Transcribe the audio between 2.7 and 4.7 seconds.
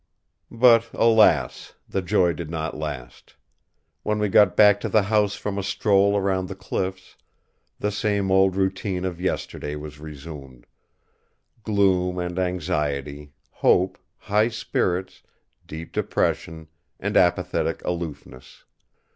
last. When we got